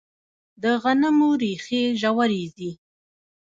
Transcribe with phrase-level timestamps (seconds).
[0.61, 2.71] د غنمو ریښې ژورې ځي.